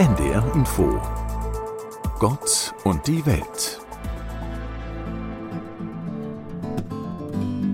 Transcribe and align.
NDR 0.00 0.42
Info 0.54 0.98
Gott 2.18 2.72
und 2.84 3.06
die 3.06 3.26
Welt 3.26 3.78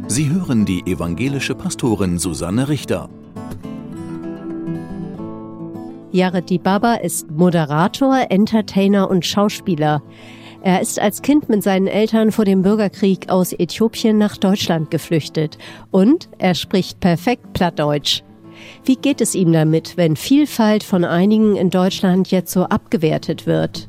Sie 0.08 0.28
hören 0.28 0.64
die 0.64 0.80
evangelische 0.90 1.54
Pastorin 1.54 2.18
Susanne 2.18 2.68
Richter. 2.68 3.08
Jared 6.10 6.50
Dibaba 6.50 6.94
ist 6.94 7.30
Moderator, 7.30 8.26
Entertainer 8.28 9.08
und 9.08 9.24
Schauspieler. 9.24 10.02
Er 10.62 10.80
ist 10.80 10.98
als 10.98 11.22
Kind 11.22 11.48
mit 11.48 11.62
seinen 11.62 11.86
Eltern 11.86 12.32
vor 12.32 12.44
dem 12.44 12.62
Bürgerkrieg 12.62 13.28
aus 13.28 13.52
Äthiopien 13.52 14.18
nach 14.18 14.36
Deutschland 14.36 14.90
geflüchtet 14.90 15.58
und 15.92 16.28
er 16.38 16.56
spricht 16.56 16.98
perfekt 16.98 17.52
Plattdeutsch. 17.52 18.24
Wie 18.84 18.96
geht 18.96 19.20
es 19.20 19.34
ihm 19.34 19.52
damit, 19.52 19.96
wenn 19.96 20.16
Vielfalt 20.16 20.82
von 20.82 21.04
einigen 21.04 21.56
in 21.56 21.70
Deutschland 21.70 22.30
jetzt 22.30 22.52
so 22.52 22.64
abgewertet 22.64 23.46
wird? 23.46 23.88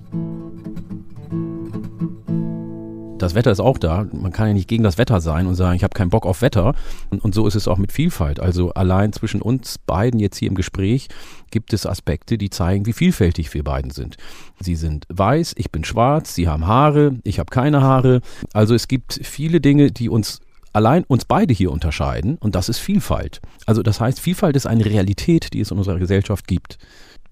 Das 3.18 3.34
Wetter 3.34 3.52
ist 3.52 3.60
auch 3.60 3.77
da. 3.77 4.08
Man 4.12 4.32
kann 4.32 4.48
ja 4.48 4.54
nicht 4.54 4.68
gegen 4.68 4.84
das 4.84 4.98
Wetter 4.98 5.22
sein 5.22 5.48
und 5.48 5.55
sagen, 5.55 5.76
ich 5.76 5.84
habe 5.84 5.94
keinen 5.94 6.10
Bock 6.10 6.26
auf 6.26 6.41
Wetter. 6.41 6.76
Und, 7.10 7.34
so 7.34 7.48
ist 7.48 7.55
es 7.55 7.68
auch 7.68 7.77
mit 7.77 7.91
Vielfalt. 7.91 8.40
Also 8.40 8.74
allein 8.74 9.12
zwischen 9.12 9.41
uns 9.41 9.80
beiden 9.80 10.20
jetzt 10.20 10.38
hier 10.38 10.50
im 10.50 10.55
Gespräch 10.55 11.08
gibt 11.49 11.74
es 11.74 11.86
Aspekte, 11.86 12.38
die 12.38 12.49
zeigen, 12.49 12.86
wie 12.86 12.94
vielfältig 12.94 13.54
wir 13.54 13.63
beiden 13.63 13.91
sind. 13.91 14.18
Sie 14.60 14.76
sind 14.76 15.05
weiß, 15.10 15.55
ich 15.58 15.72
bin 15.72 15.84
schwarz, 15.84 16.36
sie 16.36 16.48
haben 16.48 16.68
Haare, 16.68 17.16
ich 17.24 17.40
habe 17.40 17.49
keine 17.49 17.82
Haare. 17.82 18.22
Also 18.54 18.76
es 18.76 18.88
gibt 18.88 19.20
viele 19.24 19.62
Dinge, 19.62 19.91
die 19.91 20.10
uns 20.10 20.40
allein 20.77 21.05
uns 21.05 21.26
beide 21.26 21.55
hier 21.55 21.72
unterscheiden 21.72 22.38
und 22.38 22.54
das 22.54 22.70
ist 22.70 22.77
Vielfalt. 22.77 23.41
Also 23.66 23.81
das 23.81 23.99
heißt, 23.99 24.20
Vielfalt 24.20 24.55
ist 24.55 24.68
eine 24.68 24.85
Realität, 24.85 25.54
die 25.54 25.59
es 25.59 25.72
in 25.72 25.80
unserer 25.80 25.98
Gesellschaft 25.98 26.48
gibt. 26.48 26.77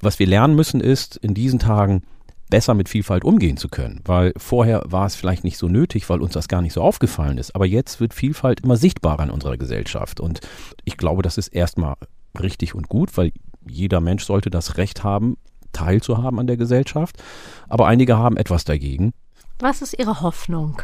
Was 0.02 0.17
wir 0.17 0.26
lernen 0.26 0.55
müssen 0.55 0.81
ist, 0.81 1.17
in 1.17 1.36
diesen 1.36 1.59
Tagen 1.59 2.02
besser 2.50 2.73
mit 2.73 2.89
Vielfalt 2.89 3.23
umgehen 3.23 3.58
zu 3.58 3.70
können, 3.70 4.02
weil 4.03 4.33
vorher 4.36 4.81
war 4.86 5.05
es 5.05 5.16
vielleicht 5.16 5.44
nicht 5.44 5.59
so 5.59 5.67
nötig, 5.67 6.09
weil 6.09 6.22
uns 6.22 6.33
das 6.33 6.47
gar 6.47 6.64
nicht 6.64 6.73
so 6.73 6.81
aufgefallen 6.81 7.38
ist, 7.38 7.53
aber 7.53 7.67
jetzt 7.67 8.00
wird 8.00 8.16
Vielfalt 8.16 8.61
immer 8.61 8.78
sichtbarer 8.78 9.23
in 9.23 9.30
unserer 9.30 9.58
Gesellschaft 9.58 10.20
und 10.20 10.39
ich 10.83 10.98
glaube, 10.98 11.22
das 11.22 11.38
ist 11.38 11.50
erstmal 11.50 11.95
richtig 12.39 12.73
und 12.73 12.89
gut, 12.89 13.16
weil 13.16 13.31
jeder 13.67 14.02
Mensch 14.02 14.25
sollte 14.25 14.50
das 14.50 14.77
Recht 14.77 15.03
haben, 15.03 15.38
teilzuhaben 15.72 16.39
an 16.39 16.48
der 16.48 16.58
Gesellschaft, 16.58 17.22
aber 17.70 17.86
einige 17.86 18.17
haben 18.17 18.38
etwas 18.38 18.64
dagegen. 18.64 19.14
Was 19.59 19.83
ist 19.83 19.98
Ihre 20.00 20.22
Hoffnung? 20.22 20.81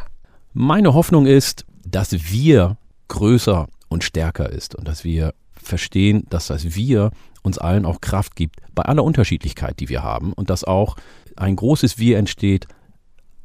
Meine 0.53 0.93
Hoffnung 0.93 1.25
ist, 1.25 1.66
dass 1.85 2.11
wir 2.31 2.77
größer 3.07 3.67
und 3.89 4.03
stärker 4.03 4.49
ist 4.49 4.75
und 4.75 4.87
dass 4.87 5.03
wir 5.03 5.33
verstehen, 5.53 6.25
dass 6.29 6.47
das 6.47 6.75
Wir 6.75 7.11
uns 7.43 7.57
allen 7.57 7.85
auch 7.85 8.01
Kraft 8.01 8.35
gibt 8.35 8.57
bei 8.73 8.83
aller 8.83 9.03
Unterschiedlichkeit, 9.03 9.79
die 9.79 9.89
wir 9.89 10.03
haben 10.03 10.33
und 10.33 10.49
dass 10.49 10.63
auch 10.63 10.95
ein 11.35 11.55
großes 11.55 11.97
Wir 11.97 12.17
entsteht, 12.17 12.67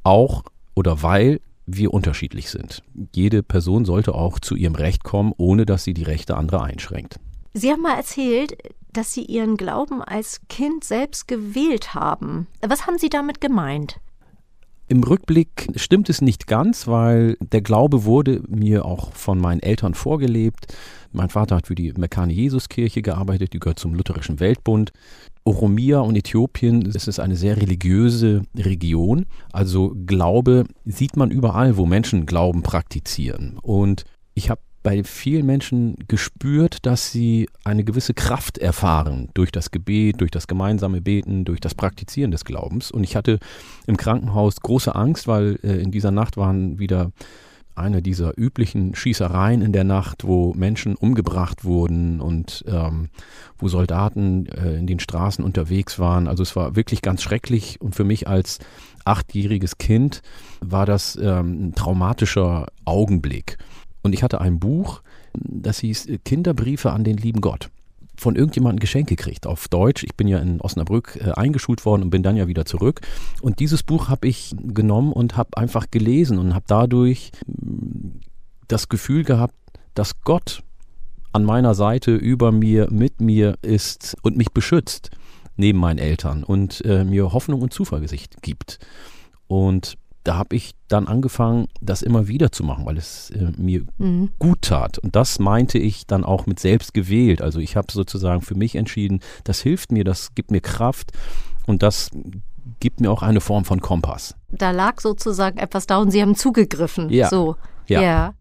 auch 0.02 0.44
oder 0.74 1.02
weil 1.02 1.40
wir 1.66 1.92
unterschiedlich 1.92 2.50
sind. 2.50 2.82
Jede 3.12 3.42
Person 3.42 3.84
sollte 3.84 4.14
auch 4.14 4.38
zu 4.38 4.54
ihrem 4.54 4.76
Recht 4.76 5.02
kommen, 5.02 5.32
ohne 5.36 5.66
dass 5.66 5.84
sie 5.84 5.94
die 5.94 6.04
Rechte 6.04 6.36
anderer 6.36 6.62
einschränkt. 6.62 7.18
Sie 7.54 7.70
haben 7.70 7.82
mal 7.82 7.96
erzählt, 7.96 8.56
dass 8.92 9.12
Sie 9.12 9.24
Ihren 9.24 9.56
Glauben 9.56 10.02
als 10.02 10.40
Kind 10.48 10.84
selbst 10.84 11.28
gewählt 11.28 11.94
haben. 11.94 12.46
Was 12.66 12.86
haben 12.86 12.98
Sie 12.98 13.08
damit 13.08 13.40
gemeint? 13.40 13.98
Im 14.88 15.02
Rückblick 15.02 15.68
stimmt 15.74 16.08
es 16.08 16.20
nicht 16.20 16.46
ganz, 16.46 16.86
weil 16.86 17.36
der 17.40 17.60
Glaube 17.60 18.04
wurde 18.04 18.42
mir 18.48 18.84
auch 18.84 19.12
von 19.14 19.40
meinen 19.40 19.60
Eltern 19.60 19.94
vorgelebt. 19.94 20.72
Mein 21.12 21.28
Vater 21.28 21.56
hat 21.56 21.66
für 21.66 21.74
die 21.74 21.92
Mekane 21.96 22.32
Jesuskirche 22.32 23.02
gearbeitet, 23.02 23.52
die 23.52 23.58
gehört 23.58 23.80
zum 23.80 23.94
Lutherischen 23.94 24.38
Weltbund. 24.38 24.92
Oromia 25.42 26.00
und 26.00 26.16
Äthiopien, 26.16 26.82
das 26.92 27.08
ist 27.08 27.18
eine 27.18 27.36
sehr 27.36 27.56
religiöse 27.56 28.42
Region. 28.56 29.26
Also 29.52 29.96
Glaube 30.06 30.64
sieht 30.84 31.16
man 31.16 31.30
überall, 31.30 31.76
wo 31.76 31.86
Menschen 31.86 32.26
Glauben 32.26 32.62
praktizieren. 32.62 33.58
Und 33.62 34.04
ich 34.34 34.50
habe 34.50 34.60
bei 34.86 35.02
vielen 35.02 35.46
Menschen 35.46 35.96
gespürt, 36.06 36.86
dass 36.86 37.10
sie 37.10 37.48
eine 37.64 37.82
gewisse 37.82 38.14
Kraft 38.14 38.56
erfahren 38.56 39.30
durch 39.34 39.50
das 39.50 39.72
Gebet, 39.72 40.20
durch 40.20 40.30
das 40.30 40.46
gemeinsame 40.46 41.00
Beten, 41.00 41.44
durch 41.44 41.58
das 41.58 41.74
Praktizieren 41.74 42.30
des 42.30 42.44
Glaubens. 42.44 42.92
Und 42.92 43.02
ich 43.02 43.16
hatte 43.16 43.40
im 43.88 43.96
Krankenhaus 43.96 44.60
große 44.60 44.94
Angst, 44.94 45.26
weil 45.26 45.58
äh, 45.64 45.82
in 45.82 45.90
dieser 45.90 46.12
Nacht 46.12 46.36
waren 46.36 46.78
wieder 46.78 47.10
eine 47.74 48.00
dieser 48.00 48.38
üblichen 48.38 48.94
Schießereien 48.94 49.60
in 49.60 49.72
der 49.72 49.82
Nacht, 49.82 50.22
wo 50.22 50.54
Menschen 50.54 50.94
umgebracht 50.94 51.64
wurden 51.64 52.20
und 52.20 52.64
ähm, 52.68 53.08
wo 53.58 53.66
Soldaten 53.66 54.46
äh, 54.46 54.76
in 54.76 54.86
den 54.86 55.00
Straßen 55.00 55.44
unterwegs 55.44 55.98
waren. 55.98 56.28
Also 56.28 56.44
es 56.44 56.54
war 56.54 56.76
wirklich 56.76 57.02
ganz 57.02 57.22
schrecklich 57.22 57.80
und 57.80 57.96
für 57.96 58.04
mich 58.04 58.28
als 58.28 58.60
achtjähriges 59.04 59.78
Kind 59.78 60.22
war 60.60 60.86
das 60.86 61.18
ähm, 61.20 61.70
ein 61.70 61.74
traumatischer 61.74 62.68
Augenblick. 62.84 63.58
Und 64.06 64.12
ich 64.12 64.22
hatte 64.22 64.40
ein 64.40 64.60
Buch, 64.60 65.02
das 65.34 65.80
hieß 65.80 66.08
Kinderbriefe 66.24 66.92
an 66.92 67.02
den 67.02 67.16
lieben 67.16 67.40
Gott 67.40 67.70
von 68.16 68.36
irgendjemandem 68.36 68.78
Geschenk 68.78 69.08
gekriegt 69.08 69.48
auf 69.48 69.66
Deutsch. 69.66 70.04
Ich 70.04 70.14
bin 70.14 70.28
ja 70.28 70.38
in 70.38 70.60
Osnabrück 70.60 71.18
äh, 71.20 71.32
eingeschult 71.32 71.84
worden 71.84 72.02
und 72.04 72.10
bin 72.10 72.22
dann 72.22 72.36
ja 72.36 72.46
wieder 72.46 72.64
zurück. 72.64 73.00
Und 73.42 73.58
dieses 73.58 73.82
Buch 73.82 74.08
habe 74.08 74.28
ich 74.28 74.54
genommen 74.62 75.12
und 75.12 75.36
habe 75.36 75.56
einfach 75.56 75.90
gelesen 75.90 76.38
und 76.38 76.54
habe 76.54 76.64
dadurch 76.68 77.32
mm, 77.46 78.20
das 78.68 78.88
Gefühl 78.88 79.24
gehabt, 79.24 79.56
dass 79.94 80.22
Gott 80.22 80.62
an 81.32 81.44
meiner 81.44 81.74
Seite, 81.74 82.14
über 82.14 82.52
mir, 82.52 82.88
mit 82.90 83.20
mir 83.20 83.58
ist 83.60 84.16
und 84.22 84.36
mich 84.36 84.52
beschützt 84.52 85.10
neben 85.56 85.80
meinen 85.80 85.98
Eltern 85.98 86.44
und 86.44 86.82
äh, 86.84 87.04
mir 87.04 87.32
Hoffnung 87.32 87.60
und 87.60 87.72
Zuversicht 87.74 88.40
gibt. 88.40 88.78
Und 89.48 89.98
da 90.26 90.36
habe 90.36 90.56
ich 90.56 90.74
dann 90.88 91.06
angefangen, 91.06 91.68
das 91.80 92.02
immer 92.02 92.26
wieder 92.26 92.50
zu 92.50 92.64
machen, 92.64 92.84
weil 92.84 92.96
es 92.96 93.30
äh, 93.30 93.52
mir 93.56 93.84
mhm. 93.98 94.30
gut 94.38 94.62
tat. 94.62 94.98
Und 94.98 95.14
das 95.14 95.38
meinte 95.38 95.78
ich 95.78 96.06
dann 96.06 96.24
auch 96.24 96.46
mit 96.46 96.58
selbst 96.58 96.94
gewählt. 96.94 97.42
Also 97.42 97.60
ich 97.60 97.76
habe 97.76 97.92
sozusagen 97.92 98.42
für 98.42 98.56
mich 98.56 98.74
entschieden, 98.74 99.20
das 99.44 99.60
hilft 99.60 99.92
mir, 99.92 100.04
das 100.04 100.34
gibt 100.34 100.50
mir 100.50 100.60
Kraft 100.60 101.12
und 101.66 101.82
das 101.82 102.10
gibt 102.80 103.00
mir 103.00 103.10
auch 103.10 103.22
eine 103.22 103.40
Form 103.40 103.64
von 103.64 103.80
Kompass. 103.80 104.34
Da 104.50 104.72
lag 104.72 105.00
sozusagen 105.00 105.58
etwas 105.58 105.86
da 105.86 105.98
und 105.98 106.10
Sie 106.10 106.20
haben 106.20 106.34
zugegriffen. 106.34 107.08
Ja. 107.10 107.28
So. 107.28 107.56
Ja. 107.86 108.02
ja. 108.02 108.34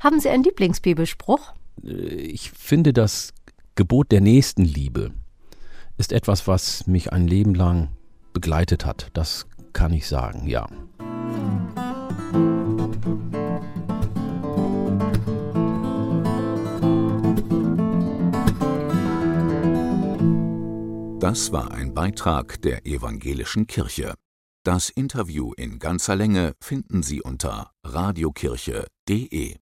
Haben 0.00 0.20
Sie 0.20 0.28
einen 0.28 0.44
Lieblingsbibelspruch? 0.44 1.54
Äh, 1.82 1.90
ich 1.90 2.50
finde, 2.50 2.92
das 2.92 3.32
Gebot 3.76 4.12
der 4.12 4.20
Nächstenliebe 4.20 5.12
ist 5.96 6.12
etwas, 6.12 6.46
was 6.46 6.86
mich 6.86 7.12
ein 7.12 7.26
Leben 7.26 7.54
lang 7.54 7.88
begleitet 8.34 8.84
hat. 8.84 9.08
Das 9.14 9.46
kann 9.72 9.92
ich 9.92 10.06
sagen, 10.06 10.46
ja. 10.46 10.66
Das 21.20 21.52
war 21.52 21.70
ein 21.72 21.92
Beitrag 21.92 22.62
der 22.62 22.86
evangelischen 22.86 23.66
Kirche. 23.66 24.14
Das 24.64 24.88
Interview 24.88 25.52
in 25.52 25.78
ganzer 25.78 26.16
Länge 26.16 26.54
finden 26.62 27.02
Sie 27.02 27.20
unter 27.20 27.72
radiokirche.de 27.84 29.56